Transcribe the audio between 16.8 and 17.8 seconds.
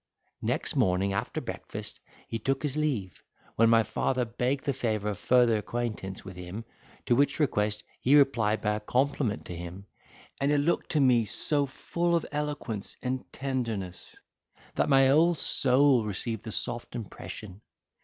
impression.